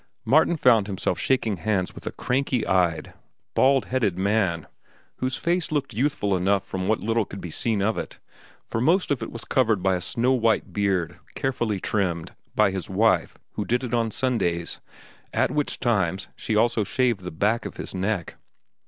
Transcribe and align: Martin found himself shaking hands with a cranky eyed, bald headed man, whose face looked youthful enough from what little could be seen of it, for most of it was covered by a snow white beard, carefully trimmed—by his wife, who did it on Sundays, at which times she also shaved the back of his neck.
Martin 0.25 0.57
found 0.57 0.87
himself 0.87 1.19
shaking 1.19 1.57
hands 1.57 1.93
with 1.93 2.07
a 2.07 2.11
cranky 2.11 2.65
eyed, 2.65 3.13
bald 3.53 3.85
headed 3.85 4.17
man, 4.17 4.65
whose 5.17 5.37
face 5.37 5.71
looked 5.71 5.93
youthful 5.93 6.35
enough 6.35 6.65
from 6.65 6.87
what 6.87 7.01
little 7.01 7.23
could 7.23 7.39
be 7.39 7.51
seen 7.51 7.83
of 7.83 7.99
it, 7.99 8.17
for 8.65 8.81
most 8.81 9.11
of 9.11 9.21
it 9.21 9.31
was 9.31 9.45
covered 9.45 9.83
by 9.83 9.93
a 9.93 10.01
snow 10.01 10.31
white 10.33 10.73
beard, 10.73 11.19
carefully 11.35 11.79
trimmed—by 11.79 12.71
his 12.71 12.89
wife, 12.89 13.37
who 13.51 13.63
did 13.63 13.83
it 13.83 13.93
on 13.93 14.09
Sundays, 14.09 14.79
at 15.35 15.51
which 15.51 15.79
times 15.79 16.29
she 16.35 16.55
also 16.55 16.83
shaved 16.83 17.19
the 17.19 17.29
back 17.29 17.67
of 17.67 17.77
his 17.77 17.93
neck. 17.93 18.37